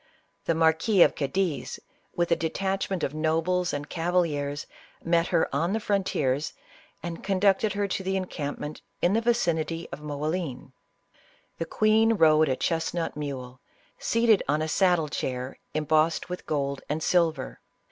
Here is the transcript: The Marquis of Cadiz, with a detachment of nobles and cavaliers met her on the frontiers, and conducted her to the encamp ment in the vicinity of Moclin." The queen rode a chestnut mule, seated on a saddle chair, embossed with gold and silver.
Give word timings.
The 0.45 0.55
Marquis 0.55 1.03
of 1.03 1.13
Cadiz, 1.13 1.79
with 2.15 2.31
a 2.31 2.35
detachment 2.35 3.03
of 3.03 3.13
nobles 3.13 3.71
and 3.71 3.87
cavaliers 3.87 4.65
met 5.03 5.27
her 5.27 5.47
on 5.55 5.73
the 5.73 5.79
frontiers, 5.79 6.53
and 7.03 7.23
conducted 7.23 7.73
her 7.73 7.87
to 7.89 8.01
the 8.01 8.17
encamp 8.17 8.57
ment 8.57 8.81
in 9.03 9.13
the 9.13 9.21
vicinity 9.21 9.87
of 9.91 10.01
Moclin." 10.01 10.71
The 11.59 11.65
queen 11.65 12.13
rode 12.13 12.49
a 12.49 12.55
chestnut 12.55 13.15
mule, 13.15 13.59
seated 13.99 14.41
on 14.47 14.63
a 14.63 14.67
saddle 14.67 15.07
chair, 15.07 15.59
embossed 15.75 16.29
with 16.29 16.47
gold 16.47 16.81
and 16.89 17.03
silver. 17.03 17.59